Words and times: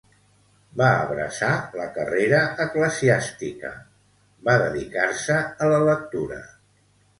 Va 0.79 0.85
abraçar 1.01 1.49
la 1.81 1.85
carrera 1.97 2.39
eclesiàstica, 2.65 3.73
va 4.49 4.57
dedicar-se 4.65 5.39
a 5.39 5.71
la 5.77 5.81
lectura. 5.93 6.45